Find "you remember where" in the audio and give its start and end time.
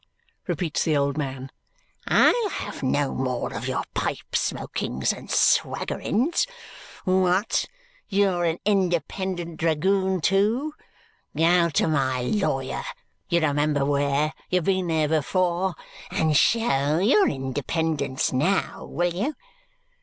13.29-14.33